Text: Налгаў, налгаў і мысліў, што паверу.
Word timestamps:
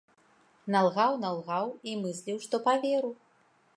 Налгаў, 0.75 1.13
налгаў 1.25 1.67
і 1.91 1.93
мысліў, 2.07 2.37
што 2.47 2.55
паверу. 2.69 3.13